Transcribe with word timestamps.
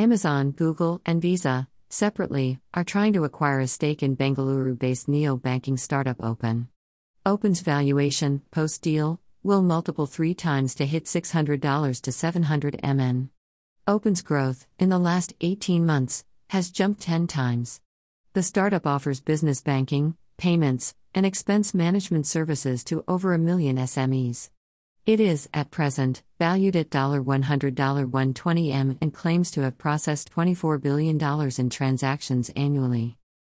Amazon, 0.00 0.52
Google, 0.52 1.02
and 1.04 1.20
Visa, 1.20 1.68
separately, 1.90 2.58
are 2.72 2.84
trying 2.84 3.12
to 3.12 3.24
acquire 3.24 3.60
a 3.60 3.66
stake 3.66 4.02
in 4.02 4.16
Bengaluru 4.16 4.78
based 4.78 5.08
neo 5.08 5.36
banking 5.36 5.76
startup 5.76 6.16
Open. 6.24 6.68
Open's 7.26 7.60
valuation, 7.60 8.40
post 8.50 8.80
deal, 8.80 9.20
will 9.42 9.60
multiple 9.60 10.06
three 10.06 10.32
times 10.32 10.74
to 10.76 10.86
hit 10.86 11.04
$600 11.04 12.00
to 12.00 12.12
700 12.12 12.80
MN. 12.82 13.28
Open's 13.86 14.22
growth, 14.22 14.66
in 14.78 14.88
the 14.88 14.98
last 14.98 15.34
18 15.42 15.84
months, 15.84 16.24
has 16.48 16.70
jumped 16.70 17.02
10 17.02 17.26
times. 17.26 17.82
The 18.32 18.42
startup 18.42 18.86
offers 18.86 19.20
business 19.20 19.60
banking, 19.60 20.16
payments, 20.38 20.94
and 21.14 21.26
expense 21.26 21.74
management 21.74 22.26
services 22.26 22.84
to 22.84 23.04
over 23.06 23.34
a 23.34 23.38
million 23.38 23.76
SMEs. 23.76 24.48
It 25.06 25.18
is, 25.18 25.48
at 25.54 25.70
present, 25.70 26.22
valued 26.38 26.76
at 26.76 26.90
$100 26.90 27.74
120M 27.74 28.98
and 29.00 29.14
claims 29.14 29.50
to 29.52 29.62
have 29.62 29.78
processed 29.78 30.30
$24 30.34 30.80
billion 30.80 31.18
in 31.58 31.70
transactions 31.70 32.50
annually. 32.50 33.19